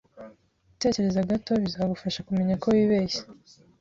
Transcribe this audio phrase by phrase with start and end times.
[0.71, 3.21] Gutekereza gato bizagufasha kumenya ko wibeshye